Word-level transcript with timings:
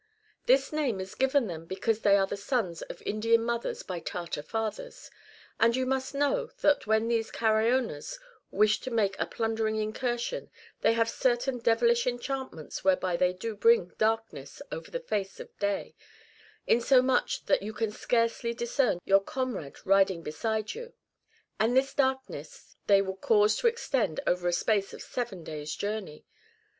This 0.47 0.73
name 0.73 0.99
is 0.99 1.13
given 1.13 1.45
them 1.45 1.65
because 1.67 1.99
they 2.01 2.17
are 2.17 2.25
the 2.25 2.35
sons 2.35 2.81
of 2.81 3.03
Indian 3.03 3.43
mothers 3.43 3.83
by 3.83 3.99
Tartar 3.99 4.41
fathers. 4.41 5.11
And 5.59 5.75
you 5.75 5.85
must 5.85 6.15
know 6.15 6.47
that 6.61 6.87
when 6.87 7.07
these 7.07 7.29
Caraonas 7.29 8.17
wish 8.49 8.79
to 8.79 8.89
make 8.89 9.15
a 9.19 9.27
plundering 9.27 9.75
incursion, 9.75 10.49
they 10.81 10.93
have 10.93 11.07
certain 11.07 11.59
devilish 11.59 12.07
enchantments 12.07 12.83
whereby 12.83 13.15
they 13.15 13.31
do 13.31 13.55
bring 13.55 13.89
darkness 13.99 14.59
over 14.71 14.89
the 14.89 14.99
face 14.99 15.39
of 15.39 15.55
day, 15.59 15.93
insomuch 16.65 17.45
that 17.45 17.61
you 17.61 17.71
can 17.71 17.91
scarcely 17.91 18.55
discern 18.55 19.01
your 19.05 19.21
comrade 19.23 19.85
riding 19.85 20.23
beside 20.23 20.73
you; 20.73 20.93
and 21.59 21.77
this 21.77 21.93
darkness 21.93 22.75
they 22.87 23.03
will 23.03 23.17
cause 23.17 23.55
to 23.57 23.67
extend 23.67 24.19
over 24.25 24.47
a 24.47 24.51
space 24.51 24.93
of 24.93 25.03
seven 25.03 25.43
days' 25.43 25.75
journey. 25.75 26.25